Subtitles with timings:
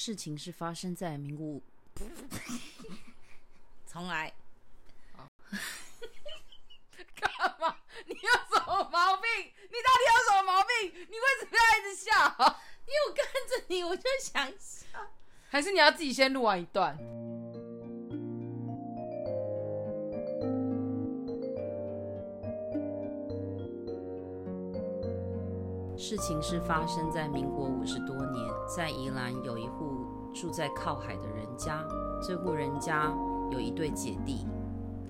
[0.00, 1.62] 事情是发生在民国五，
[3.86, 4.32] 重来。
[7.20, 7.30] 干
[7.60, 7.76] 嘛？
[8.06, 9.28] 你有什么毛病？
[9.44, 10.70] 你到底有什么毛病？
[11.06, 12.10] 你为什么要一直笑？
[12.86, 14.86] 因为我看着你，我就想笑。
[15.50, 16.96] 还是你要自己先录完一段？
[26.20, 31.82] 情是发生在民国五十多年，在宜兰有一户住在靠海的人家，
[32.22, 33.10] 这户人家
[33.50, 34.46] 有一对姐弟。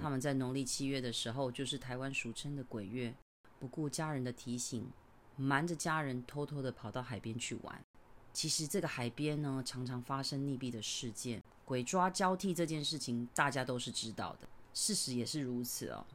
[0.00, 3.12] 他们在农历七月的时候，就是台湾俗称的鬼月，
[3.58, 4.88] 不顾家人的提醒，
[5.34, 7.84] 瞒着家人偷偷的跑到海边去玩。
[8.32, 16.06] 其实这个海边呢，常常发生溺毙的事件，鬼抓交替这件事情大家都是知道的，事实也是如此哦。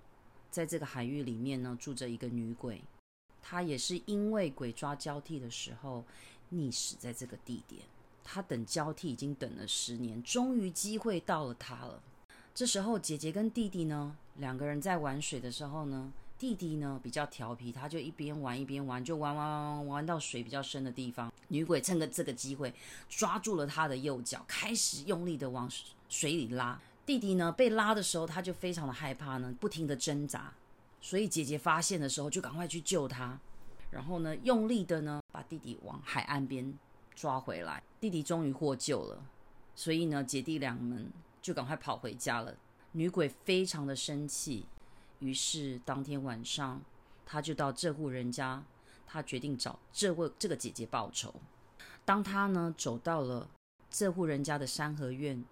[0.50, 2.82] 在这个海域里面呢，住着一个女鬼，
[3.48, 6.04] 他也是因为鬼抓交替的时候
[6.52, 7.84] 溺死在这个地点。
[8.24, 12.02] 他等交替已经等了十年，终于机会到了他了。
[12.56, 21.32] 这时候，姐姐跟弟弟呢，两个人在玩水的时候呢，弟弟呢比较调皮，他就一边玩一边玩，就玩玩玩玩到水比较深的地方。
[21.50, 22.74] 女鬼趁个这个机会，
[23.08, 25.70] 抓住了他的右脚，开始用力的往
[26.10, 26.82] 水里拉。
[27.06, 30.52] 弟弟呢被拉的时候，他就非常的害怕呢，不停的挣扎。
[31.06, 33.40] 所以姐姐发现的时候，就赶快去救他，
[33.92, 36.74] 然后呢，用力的呢把弟弟往海岸边
[37.14, 37.84] 抓回来。
[38.00, 39.24] 弟弟终于获救了，
[39.76, 41.12] 所以呢，姐弟俩们。
[41.46, 42.58] 就赶快跑回家了。
[42.94, 44.66] 女鬼非常的生气，
[45.20, 46.82] 于是当天晚上，
[47.24, 48.64] 她就到这户人家，
[49.06, 51.32] 她决定找这位这个姐姐报仇。
[52.04, 53.48] 当她呢走到了
[53.92, 55.46] 这户人家的三合院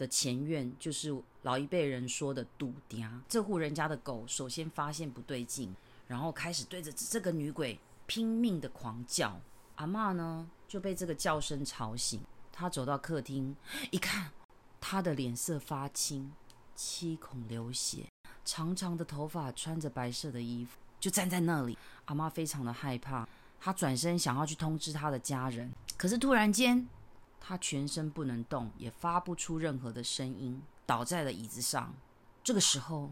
[0.00, 3.06] 的前院，就是老一辈人说的赌嗲。
[3.28, 5.76] 这户人家的狗首先发现不对劲，
[6.08, 9.38] 然后开始对着这个女鬼拼命的狂叫。
[9.74, 13.54] 阿嬷呢就被这个叫声吵醒，她走到客厅
[13.90, 14.30] 一看。
[14.80, 16.32] 她的脸色发青，
[16.74, 18.06] 七孔流血，
[18.46, 21.76] 长长的头发，穿着白色的衣服，就站在那里。
[22.06, 23.28] 阿嬷非常的害怕，
[23.60, 26.88] 她转身想要去通知她的家人，可是突然间，
[27.40, 31.94] 他全身不能动，也发不出任何的声音，倒在了椅子上。
[32.44, 33.10] 这个时候，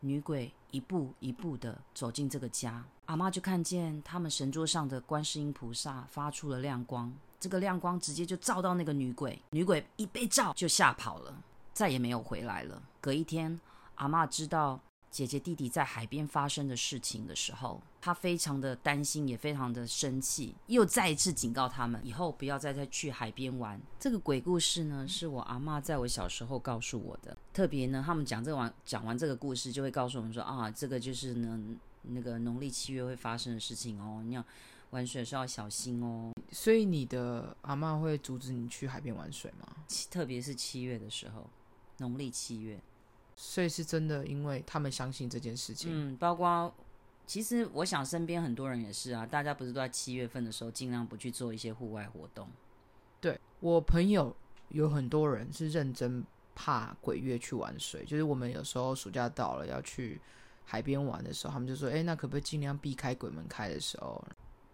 [0.00, 7.12] 女鬼一步一步的走进这个家，阿嬷就看见他们神桌上的观世音菩萨发出了亮光。
[7.40, 11.42] 这个亮光直接就照到那个女鬼，女鬼一被照就吓跑了，
[11.72, 12.82] 再也没有回来了。
[13.00, 13.60] 隔一天，
[13.94, 23.80] 阿嬷知道姐姐弟弟在海边发生的事情的时候，他非常的担心，也非常的生气，又再一次警告他们以后不要再再去海边玩。
[23.98, 27.36] 这个鬼故事呢，是我阿妈在我小时候告诉我的。
[27.52, 31.58] 特别呢，他们讲这完讲完这个故事，就会告诉我们说啊，这个就是呢
[32.02, 34.44] 那个农历七月会发生的事情哦，你要
[34.90, 36.32] 玩水的时候要小心哦。
[36.52, 39.66] 所以你的阿妈会阻止你去海边玩水吗？
[40.10, 41.48] 特别是七月的时候，
[41.96, 42.78] 农历七月。
[43.40, 45.90] 所以是真的，因为他们相信这件事情。
[45.92, 46.74] 嗯，包括
[47.24, 52.48] 其实我想身边很多人也是啊，大家不是都在七月份的时候尽量不去做一些户外活动。
[53.20, 54.34] 对，我朋友
[54.70, 56.24] 有很多人是认真
[56.56, 60.20] 怕鬼月去玩水，就是我们有时候暑假到了要去
[60.64, 64.22] 海边玩的时候，他们就说：“哎，那可不可以尽量避开鬼门开的时候？”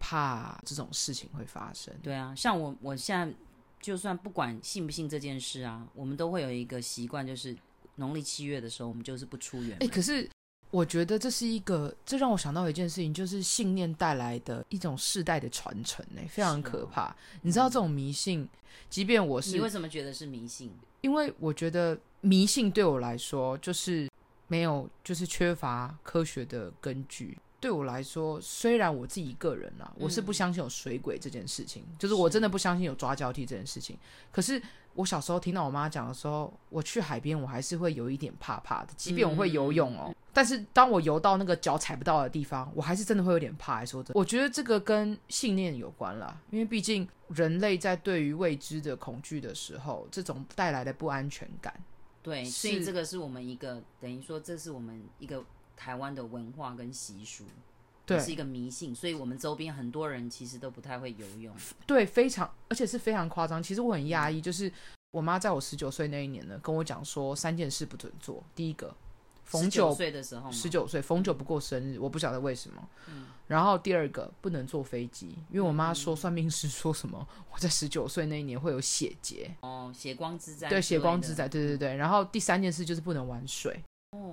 [0.07, 1.95] 怕这种事情会发生。
[2.03, 3.35] 对啊，像我，我现在
[3.81, 7.57] 就算不管信不信这件事啊，我们都会有一个习惯，就是
[7.97, 9.79] 农历七月的时候，我们就是不出远门。
[9.81, 10.29] 哎，可是
[10.71, 17.11] 我觉得这是一个，这让我想到一件事情，就是信念带来的一种世代的传承，哎，非常可怕。
[17.11, 18.49] 哦、你知道这种迷信，嗯、
[18.91, 20.73] 即便我是，你为什么觉得是迷信？
[21.01, 24.11] 因为我觉得迷信对我来说，就是
[24.49, 27.39] 没有，就是缺乏科学的根据。
[27.65, 33.97] 对我来说，虽然我自己一个人啊，我是不相信有水鬼这件事情，嗯、就是我真的不相信有抓交替这件事情。
[34.31, 34.61] 可是
[34.93, 40.09] 我小时候听到我妈讲的时候，我去海边，我还是会有一点怕怕的，即便我会游泳哦。
[40.09, 43.83] 嗯、但是当我游到那个脚踩不到的地方，我还是真的会有点怕。
[43.83, 51.75] 说真的，我觉得这个跟信念有关啦，因为毕竟人类在对于未知的恐惧的时候，这种带来的不安全感，
[52.23, 55.43] 对，所以这个是我们一个等于说，这是我们一个。
[55.77, 57.45] 台湾的文化跟习俗，
[58.07, 61.55] 对，是一个迷信，所以我们周边很多人其实都不太会游泳。
[61.87, 63.63] 对，非常，而且是非常夸张。
[63.63, 64.71] 其实我很压抑，就是
[65.11, 68.43] 我妈在我十九岁那一年呢，跟我讲说三件事不准做。
[68.55, 68.95] 第一个，
[69.45, 72.89] 逢九岁的时候，十九岁逢九不过生日，我不晓得为什么。
[73.09, 73.27] 嗯。
[73.47, 79.55] 然后第二个，不能坐飞机，因为我妈说算命师说什么，我在十九岁那一年会有血劫。
[79.61, 80.69] 哦，血光之灾。
[80.71, 81.95] 对，血光之灾，对对对。
[81.97, 83.79] 然后第三件事就是不能玩水。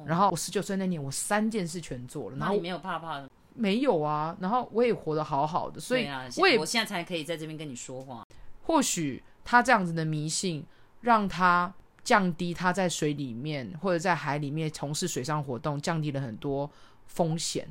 [0.06, 2.38] 然后我十九岁那年，我三件事全做了。
[2.38, 3.30] 然后你没有怕怕的？
[3.54, 4.36] 没有啊。
[4.40, 6.08] 然后我也活得好好的，所以
[6.38, 8.26] 我也我现在才可以在这边跟你说话。
[8.64, 10.66] 或许他这样子的迷信，
[11.02, 16.70] 让他降低他在水里面或者在海里面从事水上活动，降低了很多
[17.08, 17.68] 风险。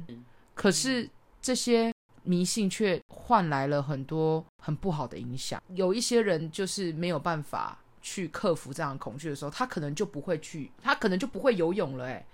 [0.54, 1.08] 可是
[1.40, 1.92] 这些
[2.22, 5.62] 迷信却换来了很多很不好的影响。
[5.68, 12.06] 有一些人就是没有办法去克服这样的恐惧的时候，他可能就不会去，他可能就不会游泳了。
[12.06, 12.24] 哎，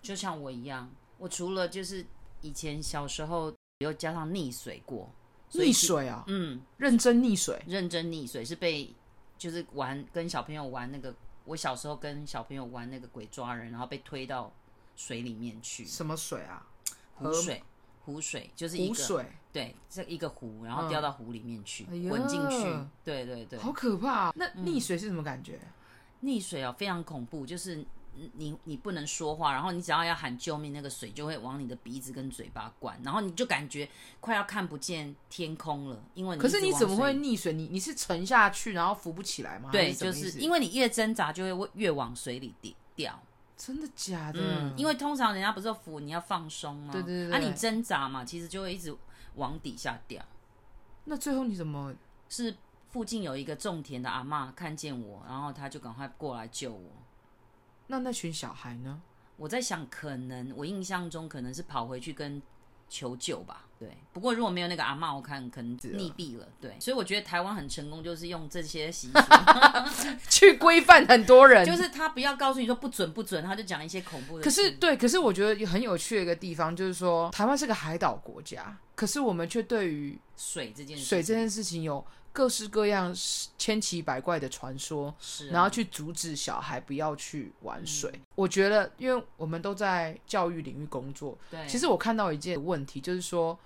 [0.00, 2.04] 就像我一样，我除了就是
[2.40, 5.08] 以前小时候又加上溺水过。
[5.52, 8.90] 溺水啊，嗯，认真溺水，认真溺水是被
[9.36, 11.14] 就是玩跟小朋友玩那个，
[11.44, 14.50] 我小时候跟小朋友玩那个鬼抓人，然后被推到
[14.96, 15.84] 水里面去。
[15.84, 16.66] 什么水啊？
[17.16, 17.62] 湖水，
[18.04, 22.64] 湖水就是一个湖水，对，这一个湖，然后掉到湖里面去，嗯、滚进去，
[23.04, 24.32] 对对对，好可怕。
[24.36, 25.58] 那溺水是什么感觉？
[26.20, 27.84] 嗯、溺水哦，非常恐怖，就是。
[28.34, 33.88] 你你不能说话，然后你只要要喊救命，那个水就会往你的鼻子跟嘴巴灌，然后你就感觉
[34.20, 37.54] 快要看不见天空了，因为你可是你怎么会溺水？
[37.54, 39.70] 你你是沉下去然后浮不起来吗？
[39.72, 42.54] 对，是就是因为你越挣扎就会越往水里
[42.94, 43.18] 掉。
[43.64, 44.40] 真的假的？
[44.40, 46.92] 嗯，因为通常人家不是说浮你要放松吗？
[46.92, 48.92] 对对对，啊，你挣扎嘛，其实就会一直
[49.36, 50.20] 往底下掉。
[51.04, 51.94] 那最后你怎么？
[52.28, 52.56] 是
[52.90, 56.90] 附近有一个种田的阿嬷看见我，然后他就赶快过来救我。
[57.86, 59.00] 那那群小孩呢？
[59.36, 62.42] 我在想，可能我印象中可能是跑回去跟
[62.92, 63.64] 求救吧。
[63.78, 66.46] 对，不过如果没有那个阿妈，我看可能溺毙了。
[66.60, 69.18] 对，所以我觉得台湾很成功，就是用这些习俗
[70.28, 71.64] 去规范很多人。
[71.66, 74.44] 就是他不要告诉你说不准不准，他就讲一些恐怖的。
[74.44, 82.06] 可是对，可是我觉得很有趣的一个地方就是说，台湾是个海岛国家，可是我们却对于水这件事水这件事情有。
[82.32, 83.14] 各式各样
[83.58, 88.10] 千奇百怪的传说，是啊，然后去阻止小孩不要去玩水。
[88.14, 88.20] 嗯。
[88.34, 93.58] 我觉得，因为我们都在教育领域工作，对，其实我看到一件问题，就是说，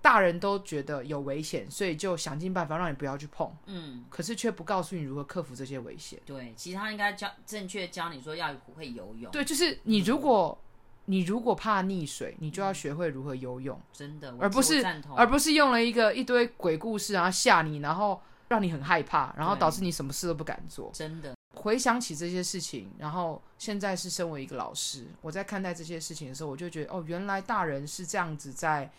[0.00, 6.20] 大人都觉得有危险，所以就想尽办法让你不要去碰，嗯，可是却不告诉你如何克服这些危险。
[6.26, 9.30] 对，其实他应该教正确教你说要会游泳。
[9.30, 10.58] 对，就是你如果。
[10.60, 10.68] 嗯
[11.12, 14.82] 你如果怕溺水，你就要学会如何游泳，真的，而不是
[15.14, 18.18] 而不是用了一个一堆鬼故事然后吓你，然后
[18.48, 20.90] 让你很害怕，然后导致你什么事都不敢做。
[20.94, 28.90] 真的，回想起这些事情，然后现在是身为一个老师，我在看待这些事情的时候，我就觉得哦，原来大人是这样子在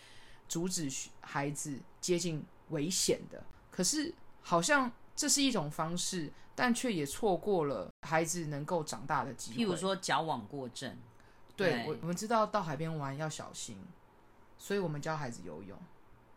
[0.46, 0.88] 阻止
[1.20, 3.42] 孩子接近危险的。
[3.72, 9.64] 可是好像这是一种方式，但却也错过了孩子能够长大的机会。
[9.64, 10.96] 譬如说矫枉过正。
[11.56, 13.78] 对，我我们知道到海边玩要小心，
[14.58, 15.78] 所以我们教孩子游泳。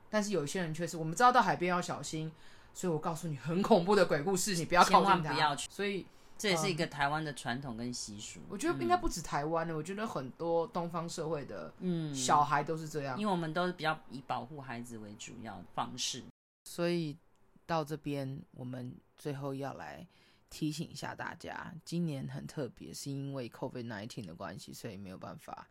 [0.10, 2.32] 但是有些人却是我们知道到海边要小心，
[2.74, 5.70] 所以我告诉你很恐怖的鬼故事，你不要靠近它，不要去。
[5.70, 6.06] 所以
[6.38, 8.40] 这也是一个台湾的传统跟习俗。
[8.48, 16.24] 我觉得应该不止台湾的，我觉得很多东方社会的嗯小孩都是这样，因为我们都是比较以保护孩子为主要的方式。
[16.64, 17.18] 所以
[17.66, 20.08] 到这边，我们最后要来。
[20.50, 25.70] 提醒一下大家，今年很特别，是因为 COVID-19 的关系，所以没有办法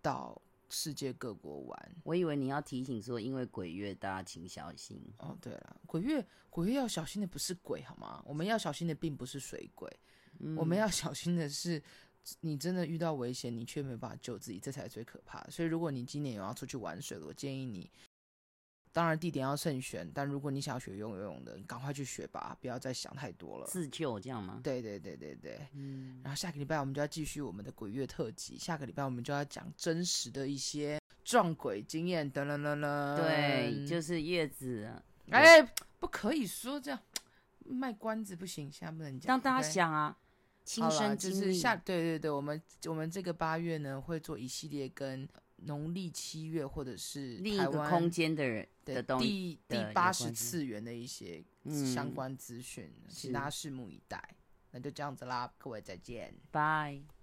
[0.00, 1.96] 到世界各国玩。
[2.02, 5.00] 我以为你要提醒说，因为鬼月，大家请小心。
[5.18, 8.22] 哦，对了，鬼月，鬼月要小心的不是鬼，好吗？
[8.26, 9.90] 我们要小心的并不是水鬼，
[10.38, 11.82] 嗯、我们要小心的是，
[12.40, 15.50] 你真的遇到危险，你却没办法救自己，这才是最可怕的。
[15.50, 17.90] 所以，如果你今年有要出去玩水了，我建议你。
[18.96, 20.10] 当然，地点要慎选。
[20.14, 23.66] 但如果你想要学游泳的，赶快去学吧，不要再想太多了。
[23.66, 24.58] 自救这样吗？
[24.64, 25.68] 对对对对对。
[25.74, 26.18] 嗯。
[26.24, 28.56] 然后下个礼拜我们就要继续我们的鬼月特辑。
[28.56, 32.32] 下个礼拜我们就要讲真实的一些撞鬼经验。
[32.32, 33.16] 噔噔噔噔。
[33.16, 34.90] 对，就是叶子。
[35.28, 35.60] 哎，
[35.98, 36.98] 不可以说这样，
[37.66, 39.28] 卖关子不行，现在不能讲。
[39.28, 40.16] 让大家想啊，
[40.64, 41.76] 亲身就是下。
[41.76, 45.28] 对对对，我们我们这个八月呢会做一系列跟。
[45.66, 51.44] 农历七月，或者是另一个空间的人的第第八十次元的一些
[51.92, 54.36] 相关资讯，请大家拭目以待。
[54.70, 57.15] 那就这样子啦，各位再见，拜。